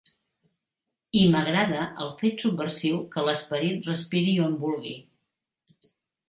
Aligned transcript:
I 1.19 1.19
m'agrada 1.35 1.83
el 2.05 2.09
fet 2.21 2.41
subversiu 2.45 2.97
que 3.13 3.27
l'esperit 3.27 3.91
respiri 3.91 4.35
on 4.47 4.57
vulgui. 4.65 4.97